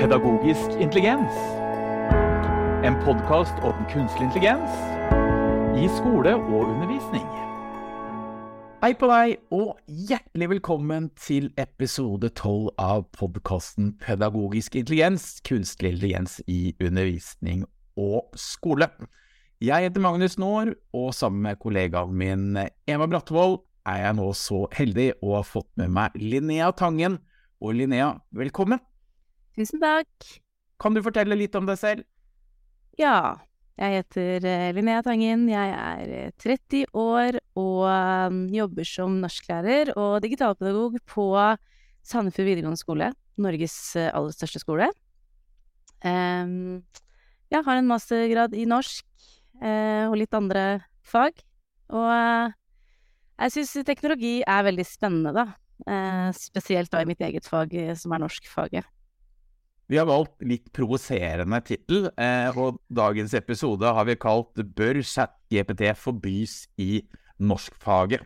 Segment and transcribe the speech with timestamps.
[0.00, 1.32] Pedagogisk intelligens.
[2.84, 4.72] En podkast om kunstig intelligens
[5.76, 7.26] i skole og undervisning.
[8.80, 16.40] Hei på deg, og hjertelig velkommen til episode tolv av podkasten Pedagogisk intelligens, kunstig intelligens
[16.48, 17.66] i undervisning
[18.00, 18.88] og skole.
[19.60, 22.56] Jeg heter Magnus Naar, og sammen med kollegaen min
[22.88, 27.20] Eva Brattevold er jeg nå så heldig å ha fått med meg Linnea Tangen.
[27.60, 28.80] Og Linnea, velkommen.
[29.58, 30.32] Tusen takk.
[30.80, 32.06] Kan du fortelle litt om deg selv?
[32.98, 33.40] Ja,
[33.80, 35.46] jeg heter eh, Linnea Tangen.
[35.48, 41.24] Jeg er 30 eh, år og um, jobber som norsklærer og digitalpedagog på
[42.04, 43.08] Sandefjord videregående skole,
[43.40, 44.90] Norges uh, aller største skole.
[46.00, 49.04] Jeg har en mastergrad i norsk
[49.60, 50.62] og litt andre
[51.04, 51.42] fag.
[51.92, 56.32] Og jeg syns teknologi er veldig spennende, da.
[56.32, 58.88] spesielt da i mitt eget fag, som er norskfaget.
[59.90, 65.90] Vi har valgt litt provoserende tittel, eh, og dagens episode har vi kalt 'Bør ChatGPT
[65.98, 67.02] forbys i
[67.42, 68.22] norskfaget'?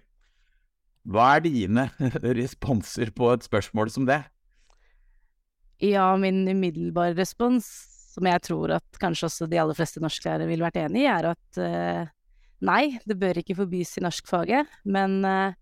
[1.08, 1.88] Hva er dine
[2.40, 4.20] responser på et spørsmål som det?
[5.80, 7.64] Ja, min umiddelbare respons,
[8.12, 11.32] som jeg tror at kanskje også de aller fleste norsklærere ville vært enig i, er
[11.32, 12.12] at eh,
[12.60, 15.56] nei, det bør ikke forbys i norskfaget, men uh,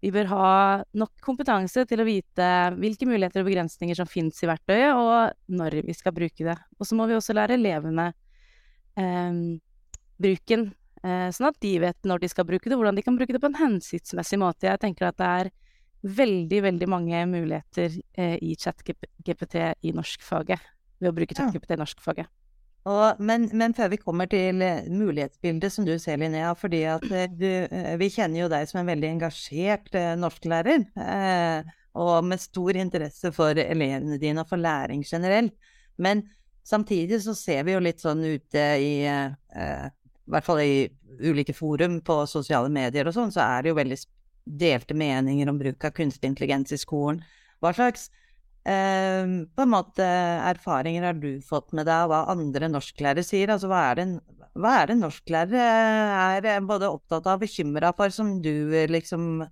[0.00, 0.50] vi bør ha
[0.96, 2.48] nok kompetanse til å vite
[2.80, 6.56] hvilke muligheter og begrensninger som finnes i verktøyet, og når vi skal bruke det.
[6.80, 8.06] Og så må vi også lære elevene
[8.96, 9.40] eh,
[10.20, 10.70] bruken,
[11.04, 13.42] eh, sånn at de vet når de skal bruke det, hvordan de kan bruke det
[13.42, 14.70] på en hensiktsmessig måte.
[14.70, 15.52] Jeg tenker at det er
[16.00, 20.68] veldig, veldig mange muligheter eh, i ChatGPT i norskfaget,
[21.00, 22.32] ved å bruke ChatGPT i norskfaget.
[22.88, 27.04] Og, men, men, før vi kommer til eh, mulighetsbildet som du ser, Linnea, fordi at
[27.12, 32.40] eh, du, eh, vi kjenner jo deg som en veldig engasjert norsklærer, eh, og med
[32.40, 35.52] stor interesse for elevene dine og for læring generelt.
[36.00, 36.22] Men
[36.64, 40.88] samtidig så ser vi jo litt sånn ute i eh, I hvert fall i
[41.20, 43.98] ulike forum på sosiale medier og sånn, så er det jo veldig
[44.60, 47.20] delte meninger om bruk av kunstig intelligens i skolen.
[47.60, 48.08] Hva slags
[48.70, 53.52] eh, på en måte erfaringer har du fått med deg, av hva andre norsklærere sier?
[53.52, 54.06] Altså, hva er det,
[54.90, 55.64] det norsklærere
[56.36, 59.42] er eh, både opptatt av og bekymra for, som du eh, liksom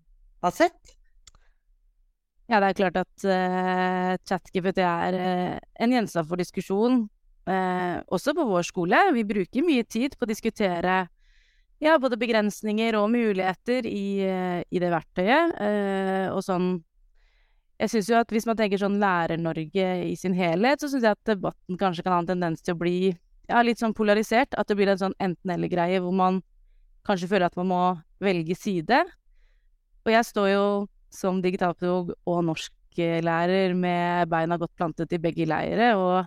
[0.44, 0.98] har sett?
[2.48, 7.02] Ja, det er klart at uh, ChatGPT er uh, en gjenstand for diskusjon,
[7.44, 9.02] uh, også på vår skole.
[9.12, 11.02] Vi bruker mye tid på å diskutere
[11.84, 15.52] ja, både begrensninger og muligheter i, i det verktøyet.
[16.32, 16.72] og sånn
[17.78, 21.14] jeg syns jo at hvis man tenker sånn Lærer-Norge i sin helhet, så syns jeg
[21.14, 24.56] at debatten kanskje kan ha en tendens til å bli ja, litt sånn polarisert.
[24.58, 26.40] At det blir en sånn enten-eller-greie hvor man
[27.06, 27.82] kanskje føler at man må
[28.24, 29.04] velge side.
[30.02, 30.66] Og jeg står jo
[31.14, 36.26] som digitalpedagog og norsklærer med beina godt plantet i begge leire, og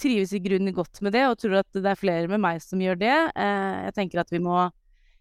[0.00, 2.80] trives i grunnen godt med det, og tror at det er flere med meg som
[2.80, 3.16] gjør det.
[3.36, 4.64] Eh, jeg tenker at vi må,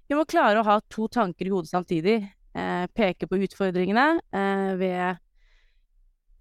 [0.08, 2.22] vi må klare å ha to tanker i hodet samtidig.
[2.56, 5.20] Eh, peke på utfordringene eh, ved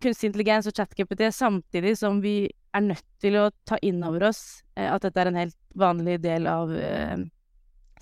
[0.03, 4.63] kunstig intelligens og ChatGPT, samtidig som vi er nødt til å ta inn over oss
[4.77, 7.19] eh, at dette er en helt vanlig del av eh,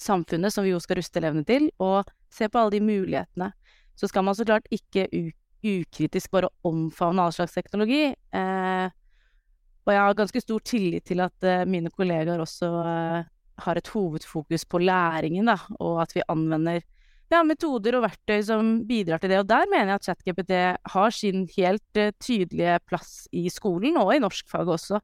[0.00, 3.50] samfunnet som vi jo skal ruste elevene til, og se på alle de mulighetene.
[3.96, 5.06] Så skal man så klart ikke
[5.66, 8.10] ukritisk bare omfavne all slags teknologi.
[8.12, 8.88] Eh,
[9.86, 13.32] og jeg har ganske stor tillit til at eh, mine kollegaer også eh,
[13.64, 16.82] har et hovedfokus på læringen, da, og at vi anvender
[17.32, 19.40] ja, metoder og verktøy som bidrar til det.
[19.42, 20.54] Og der mener jeg at ChatGPT
[20.94, 25.00] har sin helt uh, tydelige plass i skolen, og i norskfaget også.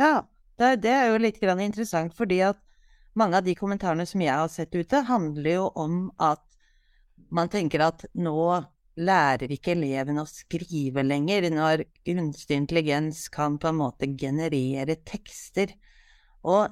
[0.00, 0.24] Ja,
[0.58, 2.60] det, det, er jo litt interessant, fordi at
[3.14, 6.42] mange av de kommentarene som jeg har sett ute, handler jo om at
[7.34, 13.70] man tenker at nå lærer ikke elevene å skrive lenger, når kunstig intelligens kan på
[13.70, 15.74] en måte generere tekster.
[16.46, 16.70] Og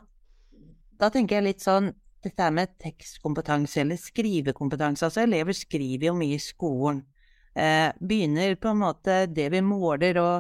[0.99, 1.91] da tenker jeg litt sånn
[2.25, 5.07] dette med tekstkompetanse eller skrivekompetanse.
[5.09, 7.03] Altså, elever skriver jo mye i skolen.
[7.55, 10.31] Eh, begynner på en måte det vi måler å,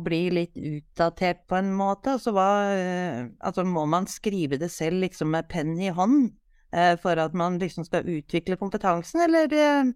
[0.00, 2.16] bli litt utdatert på en måte.
[2.16, 6.32] Altså, hva, eh, altså må man skrive det selv liksom med penn i hånd
[6.72, 9.92] eh, for at man liksom skal utvikle kompetansen, eller eh,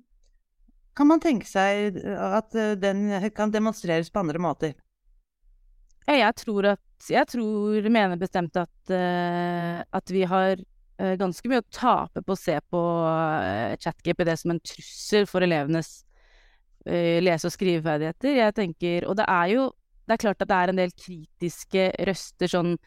[0.97, 4.77] kan man tenke seg at eh, den kan demonstreres på andre måter?
[6.09, 11.69] Jeg tror at Jeg tror, mener bestemt at, at vi har Eh, ganske mye å
[11.71, 15.93] tape på å se på uh, ChatGPT som en trussel for elevenes
[16.89, 18.41] uh, lese- og skriveferdigheter.
[18.41, 19.69] Jeg tenker, Og det er jo
[20.09, 22.79] det er klart at det er en del kritiske røster sånn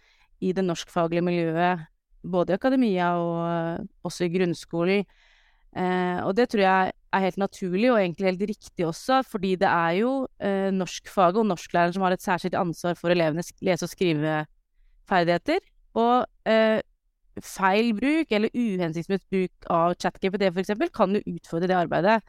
[0.42, 1.84] i det norskfaglige miljøet,
[2.26, 5.06] både i akademia og også i grunnskolen,
[5.72, 9.70] Eh, og det tror jeg er helt naturlig, og egentlig helt riktig også, fordi det
[9.70, 10.12] er jo
[10.44, 15.64] eh, norskfaget og norsklæreren som har et særskilt ansvar for elevenes lese- og skriveferdigheter.
[15.96, 16.82] Og eh,
[17.46, 22.20] feil bruk, eller uhensiktsmessig bruk av ChatGPT f.eks., kan jo utfordre det arbeidet.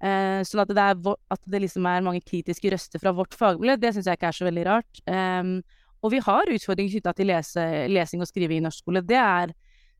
[0.00, 3.76] Eh, sånn at det, er, at det liksom er mange kritiske røster fra vårt fagmiljø,
[3.80, 5.04] det syns jeg ikke er så veldig rart.
[5.06, 9.04] Eh, og vi har utfordringer knytta til lese, lesing og skriving i norsk skole.
[9.04, 9.54] Det er,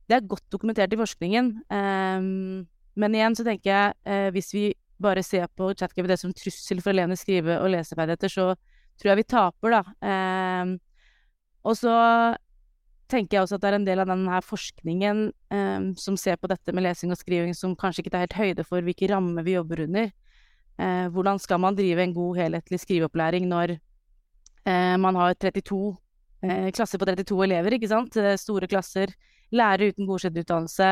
[0.09, 1.57] det er godt dokumentert i forskningen.
[1.69, 2.29] Eh,
[2.99, 4.65] men igjen så tenker jeg, uh, hvis vi
[5.01, 8.47] bare ser på ChatGPT som trussel for elevenes skrive- og leseferdigheter, så
[9.01, 9.83] tror jeg vi taper, da.
[10.05, 10.75] Um,
[11.65, 11.95] og så
[13.11, 15.23] tenker jeg også at det er en del av denne forskningen
[15.53, 18.67] um, som ser på dette med lesing og skriving, som kanskje ikke tar helt høyde
[18.67, 20.11] for hvilke rammer vi jobber under.
[20.81, 25.81] Uh, hvordan skal man drive en god, helhetlig skriveopplæring når uh, man har 32
[26.47, 28.17] uh, klasser på 32 elever, ikke sant?
[28.17, 29.13] Eh, store klasser.
[29.51, 30.91] Lærere uten godkjent utdannelse.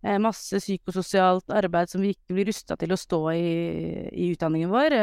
[0.00, 3.50] Eh, masse psykososialt arbeid som vi ikke blir rusta til å stå i,
[4.14, 4.96] i utdanningen vår.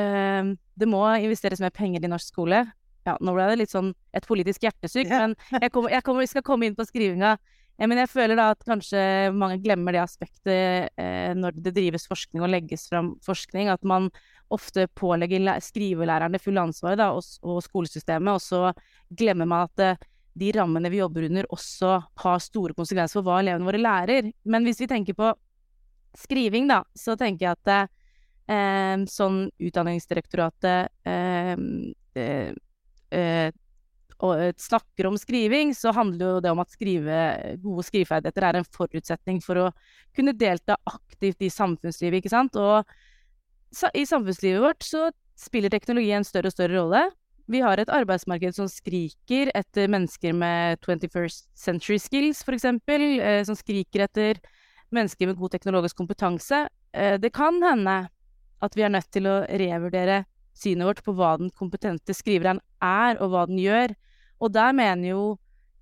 [0.78, 2.64] det må investeres mer penger i norsk skole.
[3.08, 6.44] Ja, nå ble det litt sånn et politisk hjertesykt, men jeg, kommer, jeg kommer, skal
[6.46, 7.38] komme inn på skrivinga.
[7.78, 9.00] Ja, men jeg føler da at kanskje
[9.38, 14.10] mange glemmer det aspektet eh, når det drives forskning og legges fram forskning, at man
[14.54, 18.74] ofte pålegger skrivelærerne full ansvar da, og, og, skolesystemet, og så
[19.14, 20.08] glemmer man at eh,
[20.38, 21.94] de rammene vi jobber under, også
[22.24, 24.32] har store konsekvenser for hva elevene våre lærer.
[24.50, 25.32] Men hvis vi tenker på
[26.18, 27.72] skriving, da, så tenker jeg at
[28.50, 30.90] eh, sånn Utdanningsdirektoratet
[33.12, 33.50] eh,
[34.18, 37.18] eh snakker om skriving, så handler jo det om at skrive,
[37.62, 39.68] gode skriveferdigheter er en forutsetning for å
[40.16, 42.56] kunne delta aktivt i samfunnslivet, ikke sant.
[42.56, 42.84] Og
[43.94, 47.04] i samfunnslivet vårt så spiller teknologi en større og større rolle.
[47.48, 53.56] Vi har et arbeidsmarked som skriker etter mennesker med 21st century skills, f.eks., eh, som
[53.56, 54.42] skriker etter
[54.92, 56.66] mennesker med god teknologisk kompetanse.
[56.92, 58.10] Eh, det kan hende
[58.64, 60.26] at vi er nødt til å revurdere
[60.58, 63.94] synet vårt på hva den kompetente skriveren er, og hva den gjør.
[64.44, 65.22] Og der mener jo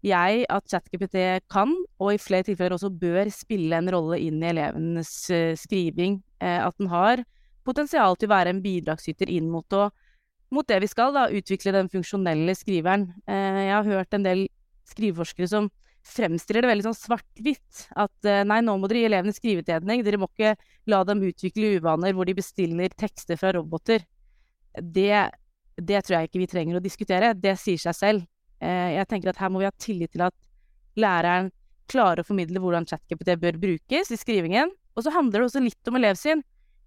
[0.05, 1.17] jeg at ChatGPT
[1.51, 6.19] kan, og i flere tilfeller også bør, spille en rolle inn i elevenes uh, skriving.
[6.41, 7.23] Uh, at den har
[7.65, 9.95] potensial til å være en bidragsyter inn mot, og,
[10.53, 13.09] mot det vi skal, da, utvikle den funksjonelle skriveren.
[13.25, 14.45] Uh, jeg har hørt en del
[14.91, 15.71] skriveforskere som
[16.05, 17.87] fremstiller det veldig sånn svart-hvitt.
[17.97, 20.51] At nei, nå må dere gi elevene skrivetrening, dere må ikke
[20.93, 24.05] la dem utvikle uvaner hvor de bestiller tekster fra roboter
[24.81, 25.29] det,
[25.77, 27.33] det, tror jeg ikke vi trenger å diskutere.
[27.37, 28.25] Det sier seg selv.
[28.63, 30.35] Eh, jeg tenker at her må vi ha tillit til at
[30.99, 31.51] læreren
[31.91, 34.71] klarer å formidle hvordan ChatGPT bør brukes i skrivingen.
[34.95, 36.43] Og så handler det også litt om elevsyn.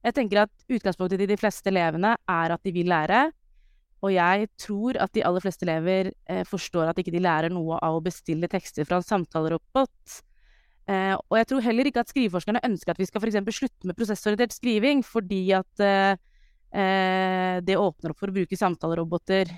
[0.06, 3.28] Jeg tenker at utgangspunktet til de fleste elevene er at de vil lære.
[4.06, 7.80] Og jeg tror at de aller fleste elever eh, forstår at ikke de lærer noe
[7.82, 10.18] av å bestille tekster fra en samtalerobot.
[10.88, 13.58] Eh, og jeg tror heller ikke at skriveforskerne ønsker at vi skal f.eks.
[13.58, 15.82] slutte med prosessorientert skriving fordi at
[16.68, 19.48] det åpner opp for å bruke samtaleroboter.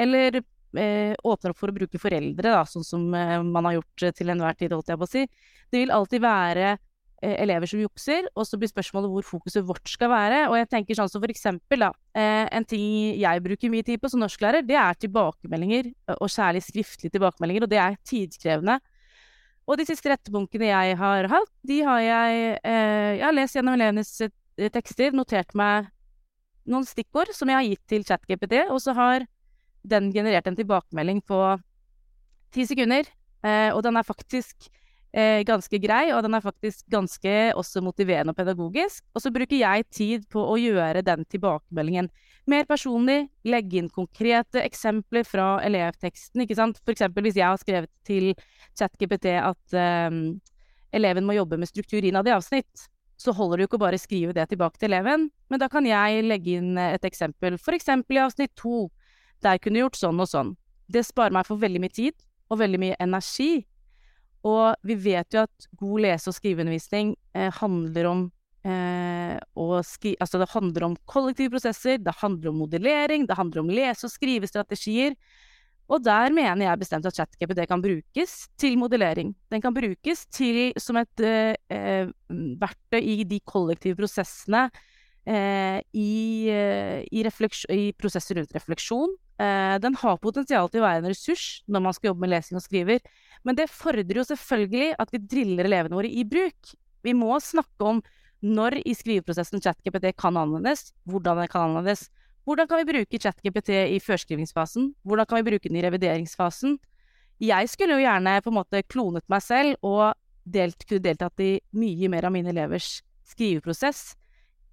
[0.00, 0.40] Eller
[0.78, 4.32] eh, åpner opp for å bruke foreldre, da, sånn som eh, man har gjort til
[4.32, 5.24] enhver tid, holdt jeg på å si.
[5.70, 9.90] Det vil alltid være eh, elever som jukser, og så blir spørsmålet hvor fokuset vårt
[9.90, 10.40] skal være.
[10.50, 14.02] Og jeg tenker sånn som for eksempel, da, eh, en ting jeg bruker mye tid
[14.02, 18.80] på som norsklærer, det er tilbakemeldinger, og særlig skriftlige tilbakemeldinger, og det er tidkrevende.
[19.64, 23.78] Og de siste rettepunktene jeg har hatt, de har jeg, eh, jeg har lest gjennom
[23.78, 24.18] elevenes
[24.74, 25.88] tekster, notert meg
[26.70, 29.26] noen stikkord som jeg har gitt til ChatGPT, og så har
[29.84, 31.40] den generert en tilbakemelding på
[32.54, 33.08] ti sekunder.
[33.44, 34.68] Eh, og den er faktisk
[35.12, 39.04] eh, ganske grei, og den er faktisk ganske også motiverende og pedagogisk.
[39.14, 42.08] Og så bruker jeg tid på å gjøre den tilbakemeldingen
[42.50, 46.80] mer personlig, legge inn konkrete eksempler fra elevteksten, ikke sant.
[46.92, 48.32] Eksempel hvis jeg har skrevet til
[48.76, 50.18] ChatGPT at eh,
[50.94, 52.88] eleven må jobbe med struktur innad i avsnitt,
[53.20, 55.86] så holder det jo ikke å bare skrive det tilbake til eleven, men da kan
[55.86, 58.88] jeg legge inn et eksempel, for eksempel i avsnitt to,
[59.44, 60.54] der kunne gjort sånn og sånn.
[60.90, 62.16] Det sparer meg for veldig mye tid
[62.50, 63.64] og veldig mye energi.
[64.44, 68.24] Og vi vet jo at god lese- og skriveundervisning eh, handler om
[68.66, 69.38] eh,
[69.88, 74.04] skri Altså det handler om kollektive prosesser, det handler om modellering, det handler om lese-
[74.08, 75.16] og skrivestrategier.
[75.92, 79.34] Og der mener jeg bestemt at ChatGPT kan brukes til modellering.
[79.52, 82.08] Den kan brukes til, som et eh, eh
[82.60, 84.70] verktøy i de kollektive prosessene
[85.26, 87.24] eh, i, eh, i,
[87.76, 89.12] i, prosesser rundt refleksjon.
[89.40, 92.58] Eh, den har potensial til å være en ressurs når man skal jobbe med lesing
[92.60, 93.04] og skriver.
[93.44, 96.74] Men det fordrer jo selvfølgelig at vi driller elevene våre i bruk.
[97.04, 98.04] Vi må snakke om
[98.44, 102.08] når i skriveprosessen ChatGPT kan anvendes, hvordan den kan anvendes.
[102.44, 104.90] Hvordan kan vi bruke ChatGPT i førskrivingsfasen?
[105.02, 106.76] Hvordan kan vi bruke den i revideringsfasen?
[107.40, 110.12] Jeg skulle jo gjerne på en måte klonet meg selv og
[110.44, 112.98] delt, kunne deltatt i mye mer av mine elevers
[113.32, 114.12] skriveprosess.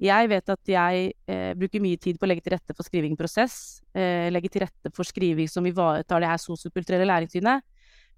[0.01, 3.55] Jeg vet at jeg eh, bruker mye tid på å legge til rette for skrivingprosess.
[3.93, 7.63] Eh, legge til rette for skriving som ivaretar det her sosiokulturelle læringssynet.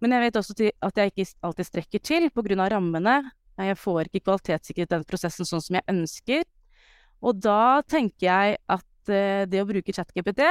[0.02, 2.70] Men jeg vet også at jeg ikke alltid strekker til pga.
[2.74, 3.32] rammene.
[3.60, 6.48] Jeg får ikke kvalitetssikret den prosessen sånn som jeg ønsker.
[7.22, 10.42] Og da tenker jeg at det å bruke ChatGPT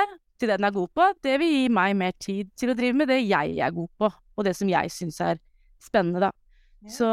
[0.43, 2.99] til det den er god på, det vil gi meg mer tid til å drive
[2.99, 5.41] med det jeg er god på, og det som jeg syns er
[5.83, 6.31] spennende, da.
[6.91, 7.09] Så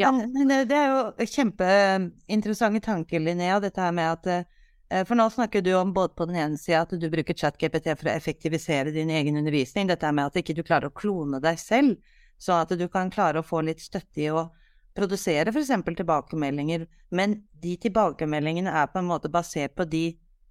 [0.00, 0.10] ja.
[0.16, 5.74] Det er jo kjempeinteressante tanker, Linnea, dette her med at eh, For nå snakker du
[5.76, 9.36] om både på den ene sida at du bruker ChatGPT for å effektivisere din egen
[9.40, 12.00] undervisning, dette med at ikke du klarer å klone deg selv,
[12.40, 14.48] sånn at du kan klare å få litt støtte i å
[14.96, 15.72] produsere f.eks.
[15.96, 20.04] tilbakemeldinger, men de tilbakemeldingene er på en måte basert på, de,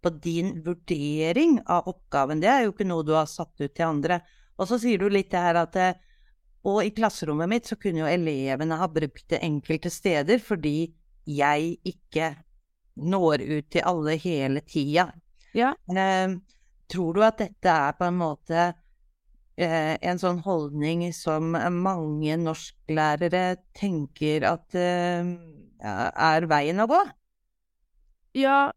[0.03, 2.41] på din vurdering av oppgaven.
[2.41, 4.22] Det er jo ikke noe du har satt ut til andre.
[4.60, 5.79] Og så sier du litt det her at
[6.67, 10.91] Og i klasserommet mitt så kunne jo elevene ha brukt det enkelte steder fordi
[11.24, 12.34] jeg ikke
[13.00, 15.05] når ut til alle hele tida.
[15.55, 15.72] Ja.
[15.88, 16.36] Eh,
[16.91, 18.74] tror du at dette er på en måte Eh,
[19.60, 25.34] en sånn holdning som mange norsklærere tenker at eh,
[25.84, 27.00] er veien å gå?
[28.39, 28.70] Ja,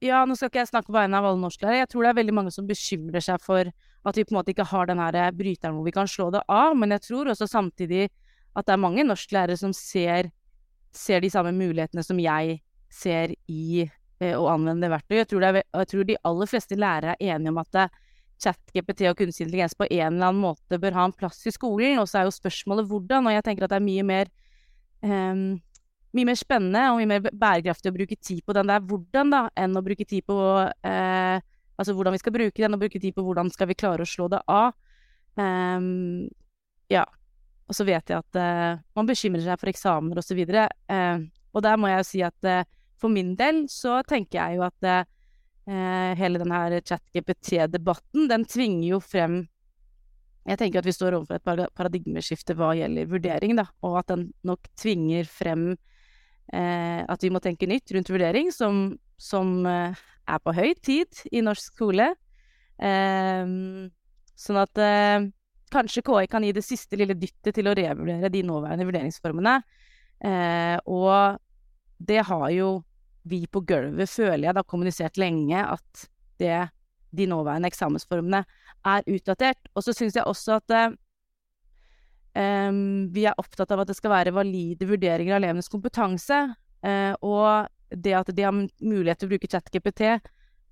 [0.00, 1.82] ja, nå skal ikke jeg snakke på vegne av alle norsklærere.
[1.82, 4.54] Jeg tror det er veldig mange som bekymrer seg for at vi på en måte
[4.54, 6.76] ikke har den her bryteren hvor vi kan slå det av.
[6.78, 8.06] Men jeg tror også samtidig
[8.56, 10.30] at det er mange norsklærere som ser,
[10.96, 12.60] ser de samme mulighetene som jeg
[12.90, 15.18] ser i eh, å anvende verktøy.
[15.20, 17.86] Jeg tror, er, jeg tror, de aller fleste lærere er enige om at det,
[18.40, 21.98] ChatGPT og kunstig intelligens på en eller annen måte bør ha en plass i skolen.
[22.00, 24.30] Og så er jo spørsmålet hvordan, og jeg tenker at det er mye mer
[25.04, 25.44] um,
[26.16, 29.44] mye mer spennende og mye mer bærekraftig å bruke tid på den der hvordan, da,
[29.60, 31.38] enn å bruke tid på uh,
[31.80, 34.08] Altså hvordan vi skal bruke den, og bruke tid på hvordan skal vi klare å
[34.08, 34.74] slå det av.
[35.40, 36.26] Um,
[36.92, 37.06] ja.
[37.70, 40.36] Og så vet jeg at uh, man bekymrer seg for eksamener og så.
[40.36, 41.22] Eh,
[41.54, 42.68] og der må jeg jo si at uh,
[43.00, 44.90] for min del så tenker jeg jo at
[45.70, 49.42] eh, hele den her chat-GPT-debatten, den tvinger jo frem
[50.48, 54.30] Jeg tenker at vi står overfor et paradigmeskifte hva gjelder vurdering, da, og at den
[54.48, 55.74] nok tvinger frem
[56.52, 61.22] eh, at vi må tenke nytt rundt vurdering, som, som eh, er på høy tid
[61.30, 62.08] i norsk skole.
[62.80, 63.52] Eh,
[64.40, 65.28] sånn at eh,
[65.70, 69.58] kanskje KI kan gi det siste lille dyttet til å revurdere de nåværende vurderingsformene.
[70.24, 71.38] Eh, og
[72.00, 72.70] det har jo
[73.28, 76.06] vi på gulvet, føler jeg, da kommunisert lenge at
[76.40, 76.70] det,
[77.16, 78.42] de nåværende eksamensformene
[78.86, 79.70] er utdatert.
[79.74, 80.74] Og så syns jeg også at
[82.38, 86.42] um, vi er opptatt av at det skal være valide vurderinger av elevenes kompetanse.
[86.80, 90.04] Uh, og det at de har mulighet til å bruke ChatGPT,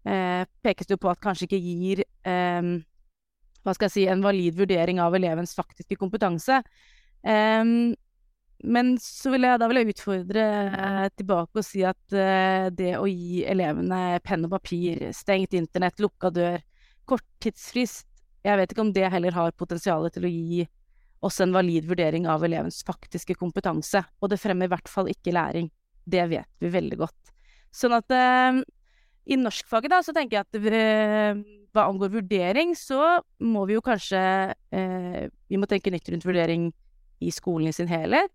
[0.09, 2.79] uh, pekes det jo på at kanskje ikke gir um,
[3.67, 6.63] hva skal jeg si, en valid vurdering av elevens faktiske kompetanse.
[7.21, 7.93] Um,
[8.65, 13.07] men vil jeg, da vil jeg utfordre eh, tilbake og si at eh, det å
[13.07, 16.59] gi elevene penn og papir, stengt internett, lukka dør,
[17.09, 18.07] kort tidsfrist
[18.45, 20.67] Jeg vet ikke om det heller har potensial til å gi
[21.25, 24.05] oss en valid vurdering av elevens faktiske kompetanse.
[24.23, 25.71] Og det fremmer i hvert fall ikke læring.
[26.07, 27.33] Det vet vi veldig godt.
[27.75, 28.61] Sånn at eh,
[29.29, 31.41] i norskfaget, da, så tenker jeg at eh,
[31.77, 34.21] hva angår vurdering, så må vi jo kanskje
[34.73, 36.71] eh, Vi må tenke nytt rundt vurdering
[37.21, 38.33] i skolen i sin helhet.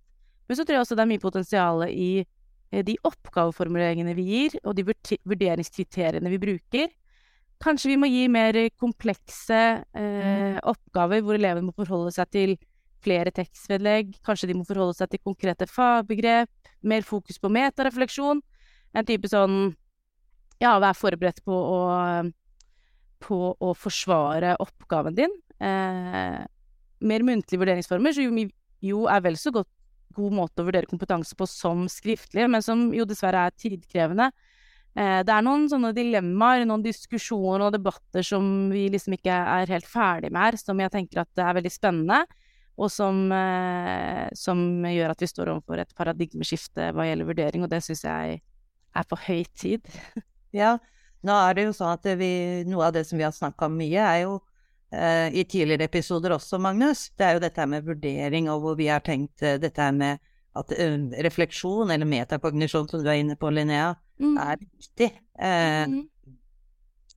[0.48, 4.58] Men så tror jeg også det er mye potensial i eh, de oppgaveformuleringene vi gir,
[4.64, 6.92] og de vurderingskriteriene vi bruker.
[7.64, 9.62] Kanskje vi må gi mer komplekse
[9.96, 12.56] eh, oppgaver hvor elevene må forholde seg til
[13.04, 14.18] flere tekstvedlegg.
[14.26, 16.52] Kanskje de må forholde seg til konkrete fagbegrep.
[16.84, 18.44] Mer fokus på metarefleksjon.
[18.94, 19.74] En type sånn
[20.62, 21.80] Ja, vær forberedt på å,
[23.26, 25.34] på å forsvare oppgaven din.
[25.60, 26.44] Eh,
[27.04, 28.46] mer muntlige vurderingsformer, som jo,
[28.84, 29.72] jo er vel så godt
[30.16, 34.30] god måte å vurdere kompetanse på som skriftlig, men som jo dessverre er tidkrevende.
[34.94, 39.74] Eh, det er noen sånne dilemmaer, noen diskusjoner og debatter som vi liksom ikke er
[39.74, 42.22] helt ferdig med her, som jeg tenker at er veldig spennende,
[42.78, 47.74] og som, eh, som gjør at vi står overfor et paradigmeskifte hva gjelder vurdering, og
[47.74, 48.40] det syns jeg
[48.94, 49.90] er på høy tid.
[50.62, 50.78] ja,
[51.26, 52.34] nå er det jo sånn at vi,
[52.70, 54.42] noe av det som vi har snakka om mye, er jo
[54.94, 58.92] Eh, i tidligere episoder også, Magnus, det er jo dette med vurdering, og hvor vi
[58.92, 60.22] har tenkt uh, dette her med
[60.54, 64.38] at uh, refleksjon, eller metakognisjon, som du er inne på, Linnea, mm.
[64.38, 65.10] er viktig.
[65.42, 66.04] Mm.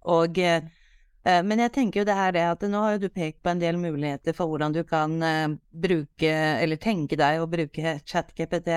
[0.07, 0.39] Og
[1.27, 3.59] Men jeg tenker jo det her er at nå har jo du pekt på en
[3.59, 5.17] del muligheter for hvordan du kan
[5.75, 6.31] bruke,
[6.63, 8.71] eller tenke deg å bruke ChatGPT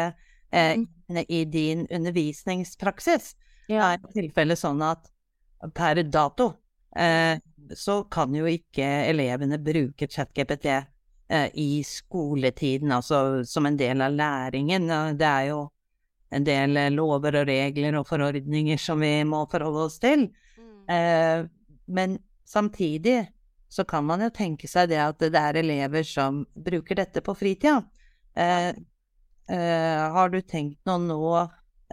[0.49, 0.87] mm.
[1.29, 3.35] i din undervisningspraksis.
[3.69, 3.91] Ja.
[3.93, 5.11] Er tilfellet sånn at
[5.77, 6.68] per dato eh,
[7.75, 10.65] så kan jo ikke elevene bruke ChatGPT
[11.29, 14.89] eh, i skoletiden, altså som en del av læringen.
[15.17, 15.61] Det er jo
[16.33, 20.27] en del lover og regler og forordninger som vi må forholde oss til.
[20.89, 21.45] Eh,
[21.89, 23.29] men samtidig
[23.69, 27.35] så kan man jo tenke seg det at det er elever som bruker dette på
[27.37, 27.83] fritida.
[28.33, 28.69] Eh,
[29.49, 31.33] eh, har du tenkt noe nå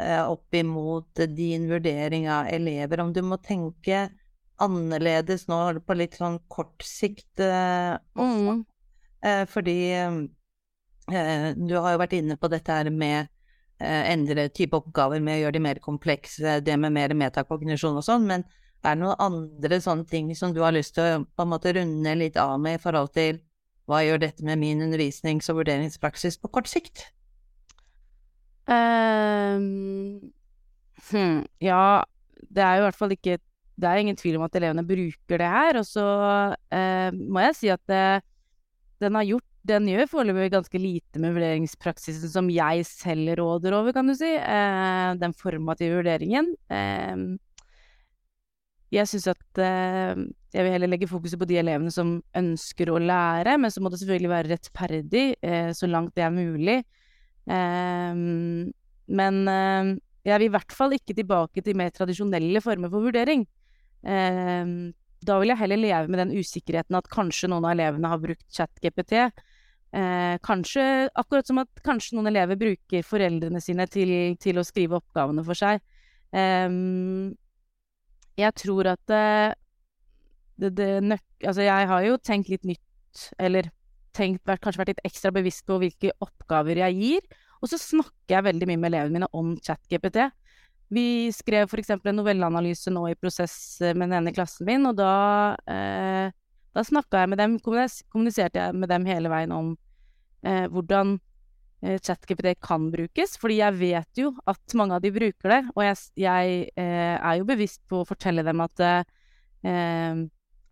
[0.01, 4.07] eh, opp imot din vurdering av elever, om du må tenke
[4.63, 8.57] annerledes nå på litt sånn kort sikt eh, også?
[8.57, 8.65] Mm.
[9.27, 9.79] Eh, fordi
[11.07, 13.29] du har jo vært inne på dette her med
[13.79, 18.25] endre type oppgaver med å gjøre de mer komplekse, det med mer metakognisjon og sånn,
[18.27, 18.43] men
[18.87, 21.73] er det noen andre sånne ting som du har lyst til å på en måte
[21.77, 23.41] runde litt av med i forhold til
[23.87, 27.07] hva gjør dette med min undervisnings- og vurderingspraksis på kort sikt?
[28.67, 30.33] Um,
[31.11, 32.03] hm, ja,
[32.51, 33.39] det er jo i hvert fall ikke
[33.77, 35.81] Det er ingen tvil om at elevene bruker det her.
[35.81, 36.07] Og så
[36.73, 38.07] eh, må jeg si at det,
[39.05, 43.91] den har gjort den gjør foreløpig ganske lite med vurderingspraksisen som jeg selv råder over,
[43.97, 44.31] kan du si.
[44.39, 46.53] Eh, den formative vurderingen.
[46.71, 47.25] Eh,
[48.95, 50.23] jeg syns at eh,
[50.55, 53.91] jeg vil heller legge fokuset på de elevene som ønsker å lære, men så må
[53.91, 56.79] det selvfølgelig være rettferdig eh, så langt det er mulig.
[57.51, 58.23] Eh,
[59.21, 59.93] men eh,
[60.27, 63.45] jeg vil i hvert fall ikke tilbake til mer tradisjonelle former for vurdering.
[64.05, 64.73] Eh,
[65.27, 68.47] da vil jeg heller leve med den usikkerheten at kanskje noen av elevene har brukt
[68.53, 69.19] ChatGPT.
[69.97, 74.11] Eh, kanskje, akkurat som at kanskje noen elever bruker foreldrene sine til,
[74.43, 75.81] til å skrive oppgavene for seg.
[76.37, 77.33] Um,
[78.37, 79.55] jeg tror at det,
[80.61, 81.25] det, det nøk...
[81.41, 83.71] Altså, jeg har jo tenkt litt nytt, eller
[84.17, 87.39] tenkt, kanskje vært litt ekstra bevisst på hvilke oppgaver jeg gir.
[87.63, 90.27] Og så snakker jeg veldig mye med elevene mine om ChatGPT.
[90.93, 91.91] Vi skrev f.eks.
[91.97, 95.13] en novelleanalyse nå i prosess med den ene klassen min, og da,
[95.67, 96.31] eh,
[96.77, 99.73] da snakka jeg med dem, kommuniserte jeg med dem hele veien om
[100.47, 101.17] eh, hvordan
[101.87, 105.61] Eh, ChatGPT kan brukes, fordi jeg vet jo at mange av de bruker det.
[105.77, 110.23] Og jeg, jeg eh, er jo bevisst på å fortelle dem at, eh,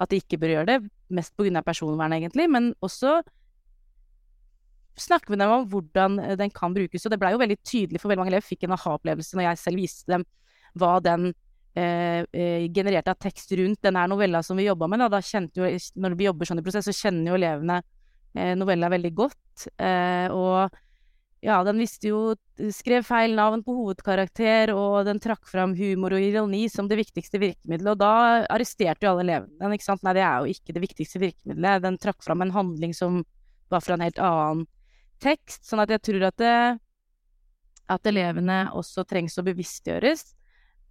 [0.01, 0.79] at de ikke bør gjøre det.
[1.15, 1.63] Mest pga.
[1.63, 3.21] personvern, egentlig, men også
[5.01, 7.05] snakke med dem om hvordan eh, den kan brukes.
[7.05, 8.47] Og det blei jo veldig tydelig for veldig mange elever.
[8.47, 10.27] Fikk en aha-opplevelse når jeg selv viste dem
[10.81, 11.29] hva den
[11.79, 15.05] eh, eh, genererte av tekst rundt denne novella som vi jobba med.
[15.05, 15.11] Da.
[15.19, 15.23] da
[15.59, 17.83] jo, når vi jobber sånn i prosess, så kjenner jo elevene
[18.59, 19.69] novella veldig godt.
[20.35, 20.73] og
[21.45, 22.23] ja, den visste jo
[22.75, 27.41] Skrev feil navn på hovedkarakter, og den trakk fram humor og ironi som det viktigste
[27.43, 27.89] virkemidlet.
[27.91, 30.05] Og da arresterte jo alle elevene ikke sant.
[30.07, 31.83] Nei, det er jo ikke det viktigste virkemidlet.
[31.83, 33.25] Den trakk fram en handling som
[33.75, 34.63] var fra en helt annen
[35.23, 35.63] tekst.
[35.67, 36.57] Sånn at jeg tror at, det,
[37.95, 40.27] at elevene også trengs å bevisstgjøres.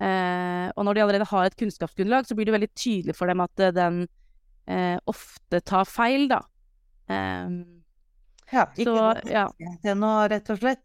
[0.03, 3.43] Eh, og når de allerede har et kunnskapsgrunnlag, så blir det veldig tydelig for dem
[3.43, 4.03] at den
[4.67, 6.41] eh, ofte tar feil, da.
[7.12, 7.62] Eh,
[8.53, 9.45] ja, ikke så, ja.
[9.83, 10.83] til noe, rett og slett.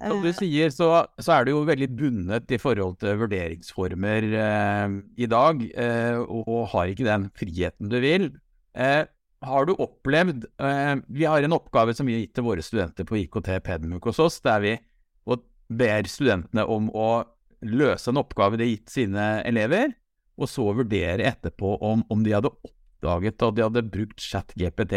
[0.00, 0.88] Som du eh, sier, så,
[1.20, 6.70] så, er du jo veldig bundet i forhold til vurderingsformer eh, i dag, eh, og
[6.72, 8.30] har ikke den friheten du vil.
[8.72, 9.04] Eh,
[9.40, 13.06] har du opplevd eh, Vi har en oppgave som vi har gitt til våre studenter
[13.08, 14.74] på IKT Pedmuk hos oss, der vi
[15.70, 17.22] ber studentene om å
[17.60, 19.94] løse en oppgave de har gitt sine elever,
[20.40, 24.96] og så vurdere etterpå om, om de hadde oppdaget at de hadde brukt ChatGPT.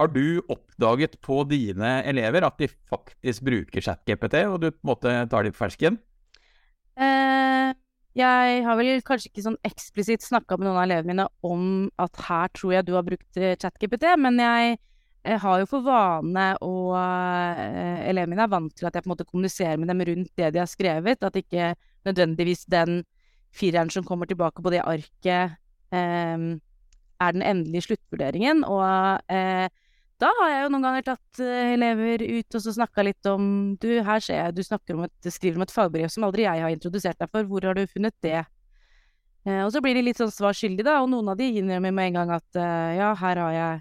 [0.00, 4.92] Har du oppdaget på dine elever at de faktisk bruker ChatGPT, og du på en
[4.92, 6.00] måte tar dem på fersken?
[6.98, 7.21] Eh,
[8.18, 11.68] jeg har vel kanskje ikke sånn eksplisitt snakka med noen av elevene mine om
[12.02, 14.76] at her tror jeg du har brukt eh, ChatGPT, men jeg,
[15.24, 19.08] jeg, har jo for vane og uh, elevene mine er vant til at jeg på
[19.08, 21.72] en måte kommuniserer med dem rundt det de har skrevet, at ikke
[22.04, 23.00] nødvendigvis den
[23.52, 25.56] fireren som kommer tilbake på det arket,
[25.92, 26.44] eh,
[27.22, 28.64] er den endelige sluttvurderingen.
[28.64, 28.84] Og
[29.32, 29.68] eh,
[30.22, 33.44] da har jeg jo noen ganger tatt uh, elever ut og så snakka litt om
[33.82, 36.64] Du, her ser jeg du snakker om et, skriver om et fagbrev som aldri jeg
[36.64, 37.48] har introdusert deg for.
[37.48, 38.42] Hvor har du funnet det?
[39.42, 41.00] Uh, og så blir de litt sånn svar skyldig, da.
[41.02, 43.80] Og noen av de innrømmer med en gang at uh, ja, her har jeg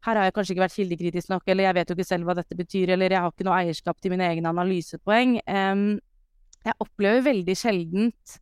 [0.00, 2.34] her har jeg kanskje ikke vært kildekritisk nok, eller jeg vet jo ikke selv hva
[2.38, 5.34] dette betyr, eller jeg har ikke noe eierskap til mine egne analysepoeng.
[5.44, 5.82] Um,
[6.64, 8.38] jeg opplever veldig sjeldent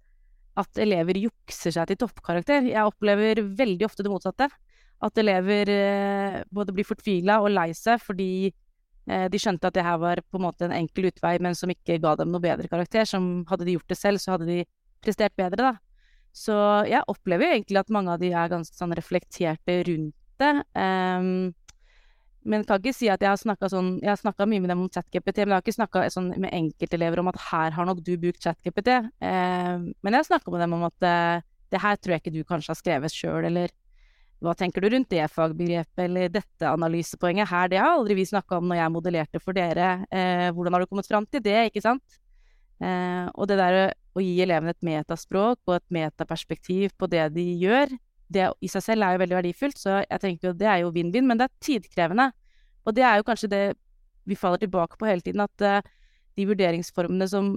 [0.59, 2.67] at elever jukser seg til toppkarakter.
[2.71, 4.49] Jeg opplever veldig ofte det motsatte
[5.05, 9.85] at elever eh, både blir fortvila og lei seg fordi eh, de skjønte at det
[9.87, 12.71] her var på en måte en enkel utvei, men som ikke ga dem noe bedre
[12.71, 13.07] karakter.
[13.09, 14.65] Som hadde de gjort det selv, så hadde de
[15.05, 15.75] prestert bedre, da.
[16.35, 16.55] Så
[16.87, 20.53] jeg opplever jo egentlig at mange av de er ganske sånn reflekterte rundt det.
[20.77, 21.55] Um,
[22.49, 24.85] men kan ikke si at jeg har snakka sånn Jeg har snakka mye med dem
[24.85, 28.01] om ChatGPT, men jeg har ikke snakka sånn med enkeltelever om at her har nok
[28.07, 28.95] du brukt ChatGPT.
[29.21, 32.37] Um, men jeg har snakka med dem om at uh, det her tror jeg ikke
[32.39, 33.75] du kanskje har skrevet sjøl, eller
[34.45, 37.71] hva tenker du rundt det fagbegrepet eller dette analysepoenget her?
[37.73, 39.89] Det har aldri vi snakka om når jeg modellerte for dere.
[40.15, 42.19] Eh, hvordan har du kommet fram til det, ikke sant?
[42.79, 43.79] Eh, og det der
[44.15, 47.91] å gi elevene et metaspråk og et metaperspektiv på det de gjør,
[48.29, 50.95] det i seg selv er jo veldig verdifullt, så jeg tenker jo det er jo
[50.95, 52.31] vinn-vinn, men det er tidkrevende.
[52.87, 53.63] Og det er jo kanskje det
[54.29, 55.95] vi faller tilbake på hele tiden, at eh,
[56.39, 57.57] de vurderingsformene som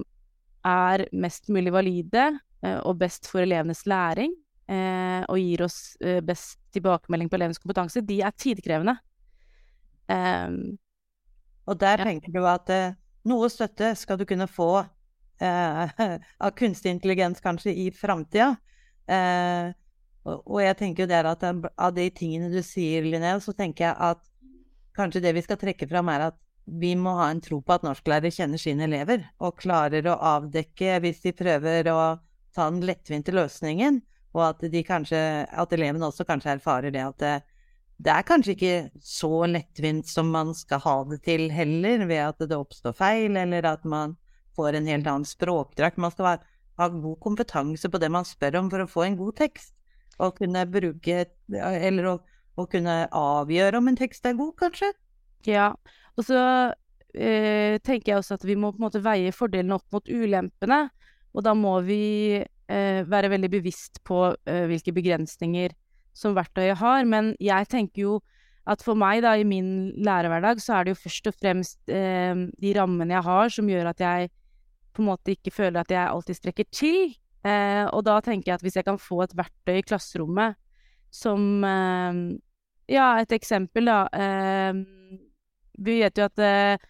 [0.66, 2.28] er mest mulig valide
[2.62, 4.34] uh, og best for elevenes læring,
[4.70, 5.78] uh, og gir oss
[6.26, 8.96] best tilbakemelding på elevenes kompetanse, de er tidkrevende.
[10.10, 10.74] Um,
[11.70, 12.08] og der ja.
[12.08, 12.70] tenker du at
[13.28, 14.82] noe støtte skal du kunne få
[16.44, 18.52] av kunstig intelligens kanskje i framtida.
[19.10, 19.72] Eh,
[20.22, 23.96] og jeg tenker jo der at av de tingene du sier, Linnea, så tenker jeg
[23.98, 24.22] at
[24.96, 27.82] kanskje det vi skal trekke fram, er at vi må ha en tro på at
[27.82, 32.00] norsklærere kjenner sine elever, og klarer å avdekke hvis de prøver å
[32.54, 33.98] ta den lettvinte løsningen,
[34.32, 37.34] og at, de kanskje, at elevene også kanskje erfarer det at det,
[38.02, 42.40] det er kanskje ikke så lettvint som man skal ha det til heller, ved at
[42.48, 44.16] det oppstår feil, eller at man
[44.56, 46.00] får en helt annen språkdrakt.
[46.02, 46.42] Man skal
[46.80, 49.74] ha god kompetanse på det man spør om for å få en god tekst.
[50.22, 52.16] Og kunne bruke Eller å,
[52.60, 54.90] å kunne avgjøre om en tekst er god, kanskje.
[55.48, 55.72] Ja.
[56.16, 56.40] Og så
[56.72, 60.84] øh, tenker jeg også at vi må på en måte veie fordelene opp mot ulempene.
[61.32, 62.02] Og da må vi
[62.42, 62.50] eh,
[63.08, 65.74] være veldig bevisst på eh, hvilke begrensninger
[66.16, 67.08] som verktøyet har.
[67.08, 68.20] Men jeg tenker jo
[68.70, 72.44] at for meg, da, i min lærerhverdag, så er det jo først og fremst eh,
[72.62, 74.30] de rammene jeg har, som gjør at jeg
[74.92, 77.00] på en måte ikke føler at jeg alltid strekker til.
[77.42, 80.58] Eh, og da tenker jeg at hvis jeg kan få et verktøy i klasserommet
[81.12, 82.22] som eh,
[82.92, 84.04] Ja, et eksempel, da.
[84.12, 85.18] Eh,
[85.82, 86.88] vi vet jo at eh,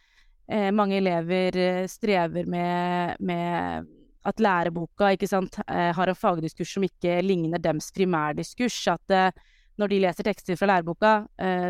[0.51, 3.87] eh, mange elever eh, strever med, med
[4.25, 8.77] at læreboka sant, har en fagdiskurs som ikke ligner dems primærdiskurs.
[8.93, 9.35] At
[9.81, 11.13] når de leser tekster fra læreboka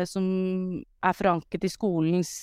[0.05, 0.25] som
[1.01, 2.33] er forankret i skolens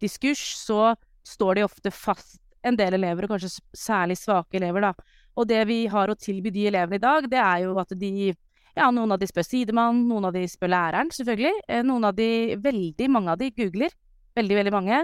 [0.00, 0.92] diskurs, så
[1.26, 4.92] står de ofte fast en del elever, og kanskje særlig svake elever, da.
[5.38, 8.34] Og det vi har å tilby de elevene i dag, det er jo at de
[8.78, 11.50] Ja, noen av de spør sidemann, noen av de spør læreren, selvfølgelig.
[11.66, 13.90] Eh, noen av de, veldig mange av de, googler.
[14.38, 15.00] Veldig, veldig mange.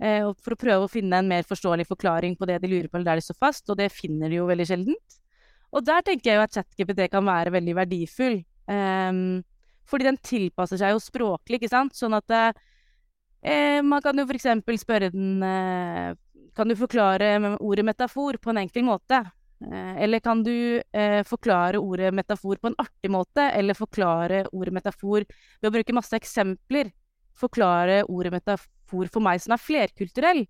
[0.00, 2.96] Eh, for å prøve å finne en mer forståelig forklaring på det de lurer på,
[2.96, 5.18] eller der de står fast, og det finner de jo veldig sjeldent.
[5.76, 8.40] Og der tenker jeg jo at ChatGPT kan være veldig verdifull.
[8.70, 9.42] Um,
[9.90, 11.94] fordi den tilpasser seg jo språklig, ikke sant.
[11.98, 16.16] Sånn at uh, man kan jo eksempel spørre den uh,
[16.56, 19.20] kan du forklare ordet metafor på en enkel måte?
[19.60, 20.80] Uh, eller kan du
[21.28, 26.16] forklare ordet metafor på en artig måte, eller forklare ordet metafor ved å bruke masse
[26.16, 26.90] eksempler?
[27.38, 30.44] Forklare ordet metafor for meg som er flerkulturell.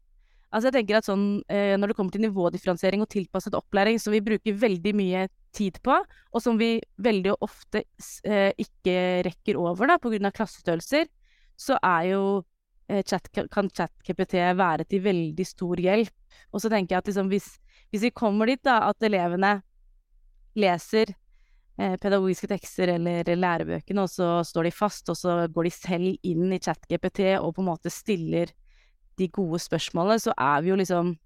[0.50, 4.10] Altså jeg tenker at sånn, eh, Når det kommer til nivådifferensiering og tilpasset opplæring, som
[4.10, 5.94] vi bruker veldig mye tid på,
[6.32, 7.84] og som vi veldig ofte
[8.26, 10.30] eh, ikke rekker over pga.
[10.34, 11.06] klassestørrelser,
[11.54, 12.42] så er jo
[12.90, 16.14] Eh, chat, kan ChatKPT være til veldig stor hjelp.
[16.50, 17.46] Og så tenker jeg at liksom, hvis,
[17.90, 19.60] hvis, vi kommer dit, da, at elevene
[20.58, 21.14] leser
[22.00, 26.50] pedagogiske tekster eller lærebøkene, og så står de fast, og så går de selv inn
[26.52, 28.52] i ChatGPT og på en måte stiller
[29.20, 31.16] de gode spørsmålene, så er vi jo liksom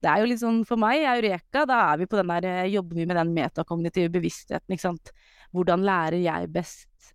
[0.00, 2.70] Det er jo litt sånn for meg, Eureka, da er vi på den der eh,
[2.72, 5.10] Jobber vi med den metakognitive bevisstheten, ikke sant.
[5.52, 7.10] Hvordan lærer jeg best?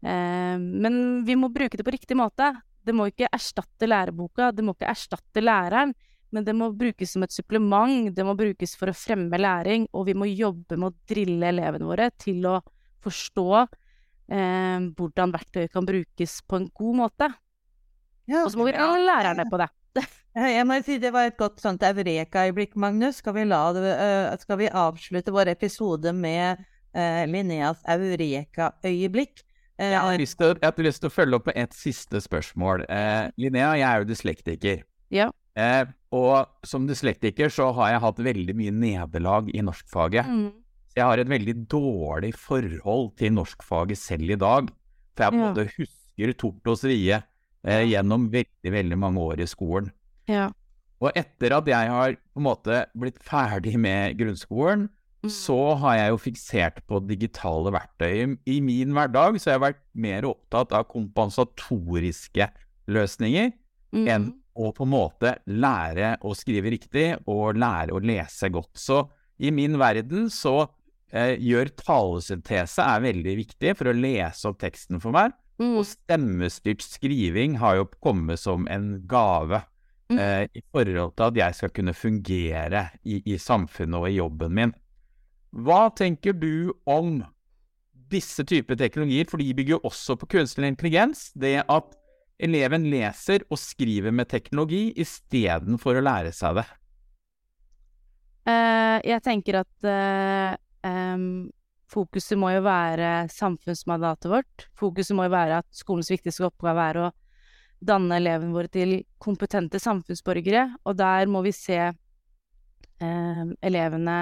[0.00, 2.48] Eh, men vi må bruke det på riktig måte.
[2.80, 5.92] Det må ikke erstatte læreboka, det må ikke erstatte læreren,
[6.34, 10.08] men det må brukes som et supplement, det må brukes for å fremme læring, og
[10.08, 12.58] vi må jobbe med å drille elevene våre til å
[13.04, 17.30] forstå eh, hvordan verktøyet kan brukes på en god måte.
[18.26, 19.70] Ja, og så må vi ha lærerne på det.
[20.34, 23.20] Jeg må si Det var et godt sånt eureka-øyeblikk, Magnus.
[23.22, 26.64] Skal vi, det, uh, skal vi, avslutte vår episode med
[26.96, 29.44] uh, Linneas eureka-øyeblikk?
[29.78, 32.24] Uh, jeg har, lyst til, jeg har lyst til å følge opp med et siste
[32.24, 32.88] spørsmål.
[32.88, 34.82] Uh, Linnea, jeg er jo dyslektiker.
[35.14, 35.30] Ja.
[35.54, 40.28] Eh, og som dyslektiker så har jeg hatt veldig mye nederlag i norskfaget.
[40.30, 40.48] Mm.
[40.94, 44.68] Jeg har et veldig dårlig forhold til norskfaget selv i dag.
[45.18, 45.76] For jeg både ja.
[45.78, 49.90] husker tort og svie eh, gjennom veldig, veldig mange år i skolen.
[50.30, 50.52] Ja.
[51.02, 54.86] Og etter at jeg har på en måte blitt ferdig med grunnskolen,
[55.24, 55.30] Mm.
[55.32, 58.36] så har jeg jo fiksert på digitale verktøy.
[58.44, 62.48] I min hverdag så har jeg vært mer opptatt av kompensatoriske
[62.92, 63.52] løsninger
[63.94, 64.04] mm.
[64.04, 68.72] enn å på en måte lære å skrive riktig og lære å lese godt.
[68.78, 69.02] Så
[69.42, 70.60] i min verden så
[71.12, 75.34] eh, gjør talesyntese er veldig viktig for å lese opp teksten for meg.
[75.60, 75.76] Mm.
[75.78, 79.62] Og stemmestyrt skriving har jo kommet som en gave
[80.10, 80.18] mm.
[80.18, 84.58] eh, i forhold til at jeg skal kunne fungere i, i samfunnet og i jobben
[84.58, 84.74] min.
[85.54, 87.20] Hva tenker du om
[88.10, 91.28] disse typer teknologier, for de bygger jo også på kunstig intelligens?
[91.38, 91.94] Det at
[92.38, 96.66] eleven leser og skriver med teknologi istedenfor å lære seg det.
[98.44, 101.46] Uh, jeg tenker at uh, um,
[101.94, 104.66] fokuset må jo være samfunnsmandatet vårt.
[104.78, 107.12] Fokuset må jo være at skolens viktigste oppgave er å
[107.84, 114.18] danne elevene våre til kompetente samfunnsborgere, og der må vi se eh, elevene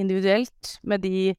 [0.00, 1.32] individuelt med de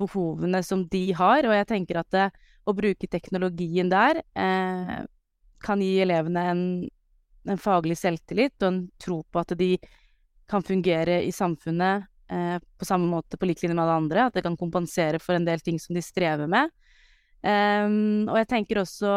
[0.00, 2.28] behovene som de har, og jeg tenker at det,
[2.68, 5.00] å bruke teknologien der eh,
[5.62, 6.62] kan gi elevene en,
[7.48, 9.74] en faglig selvtillit og en tro på at de
[10.50, 14.36] kan fungere i samfunnet eh, på samme måte på lik linje med alle andre, at
[14.36, 16.72] det kan kompensere for en del ting som de strever med.
[17.40, 19.10] Um, og jeg tenker også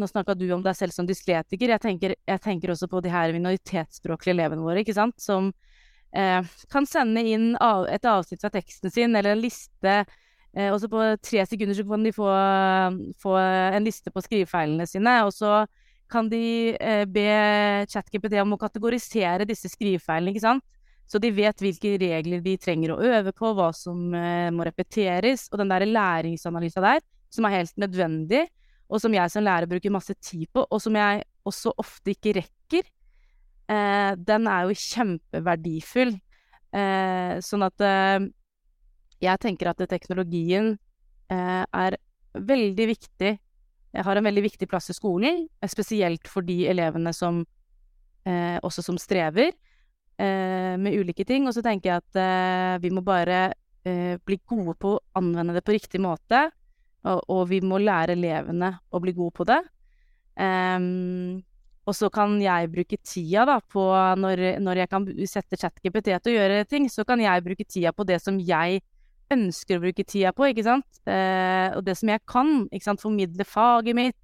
[0.00, 1.74] Nå snakka du om deg selv som dysletiker.
[1.74, 5.50] Jeg tenker, jeg tenker også på de her minoritetsspråklige elevene våre, ikke sant, som
[6.16, 6.40] eh,
[6.72, 9.98] kan sende inn av, et avsnitt fra teksten sin eller en liste.
[10.58, 12.30] Eh, og så på tre sekunder så kan de få,
[13.22, 15.20] få en liste på skrivefeilene sine.
[15.28, 15.62] Og så
[16.10, 17.28] kan de eh, be
[17.92, 20.66] ChatGPT om å kategorisere disse skrivefeilene, ikke sant.
[21.08, 25.46] Så de vet hvilke regler de trenger å øve på, hva som eh, må repeteres.
[25.52, 28.46] Og den der læringsanalysa der som er helt nødvendig,
[28.88, 32.38] og som jeg som lærer bruker masse tid på, og som jeg også ofte ikke
[32.38, 32.88] rekker,
[33.68, 36.14] eh, den er jo kjempeverdifull.
[36.76, 38.28] Eh, sånn at eh,
[39.22, 40.76] jeg tenker at teknologien
[41.32, 41.96] eh, er
[42.34, 43.32] veldig viktig.
[43.88, 47.42] Jeg har en veldig viktig plass i skolen, eh, spesielt for de elevene som
[48.26, 49.54] eh, også som strever
[50.18, 51.44] med ulike ting.
[51.46, 53.52] Og så tenker jeg at vi må bare
[53.86, 56.40] bli gode på å anvende det på riktig måte.
[57.06, 59.60] Og, og vi må lære elevene å bli gode på det.
[60.34, 61.38] Um,
[61.88, 63.82] og så kan jeg bruke tida da på
[64.20, 67.94] når, når jeg kan sette ChatGPT til å gjøre ting, så kan jeg bruke tida
[67.96, 68.82] på det som jeg
[69.34, 71.02] ønsker å bruke tida på, ikke sant.
[71.08, 73.02] Eh, og det som jeg kan, ikke sant.
[73.02, 74.18] Formidle faget mitt,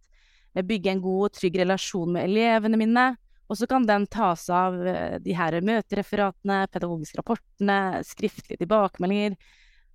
[0.54, 3.06] eh, bygge en god og trygg relasjon med elevene mine.
[3.48, 9.36] Og så kan den tas av eh, de her møtereferatene, pedagogiske rapportene, skriftlige tilbakemeldinger,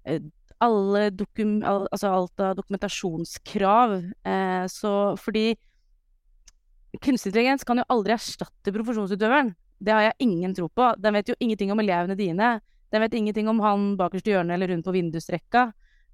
[0.06, 0.22] eh,
[0.60, 3.96] alle dokum, al, altså alt av dokumentasjonskrav.
[4.28, 5.54] Eh, så fordi
[7.00, 9.54] kunstig intelligens kan jo aldri erstatte profesjonsutøveren.
[9.80, 10.92] Det har jeg ingen tro på.
[11.00, 12.58] Den vet jo ingenting om elevene dine.
[12.90, 15.68] Den vet ingenting om han bakerst i hjørnet eller rundt på vindusrekka.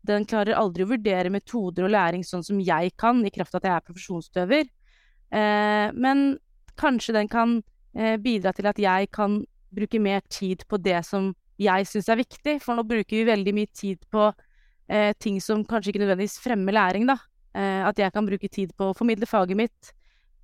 [0.06, 3.62] Den klarer aldri å vurdere metoder og læring sånn som jeg kan, i kraft av
[3.62, 4.68] at jeg er profesjonsutøver.
[5.36, 6.26] Eh, men
[6.80, 7.58] kanskje den kan
[7.96, 9.40] eh, bidra til at jeg kan
[9.76, 13.54] bruke mer tid på det som jeg syns er viktig, for nå bruker vi veldig
[13.56, 14.28] mye tid på
[14.92, 17.18] eh, ting som kanskje ikke nødvendigvis fremmer læring, da.
[17.56, 19.94] Eh, at jeg kan bruke tid på å formidle faget mitt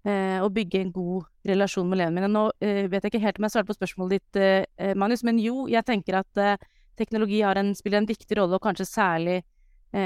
[0.08, 2.32] eh, og bygge en god relasjon med elevene mine.
[2.32, 5.40] Nå eh, vet jeg ikke helt om jeg svarte på spørsmålet ditt, eh, Magnus, men
[5.42, 6.68] jo, jeg tenker at eh,
[7.00, 9.42] teknologi en, spiller en viktig rolle, og kanskje særlig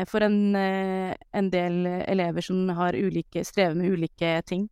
[0.09, 1.75] for en, en, del
[2.09, 4.63] elever som har ulike, strever med ulike ting.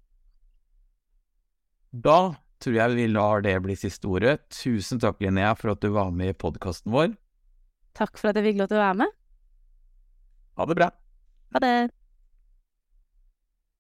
[1.93, 2.33] Da
[2.63, 4.39] tror jeg vi lar det bli siste ordet.
[4.49, 7.13] Tusen takk, Linnea, for at du var med i podkasten vår.
[7.93, 9.19] Takk for at jeg fikk lov til å være med.
[10.57, 10.89] Ha det bra.
[11.53, 11.75] Ha det.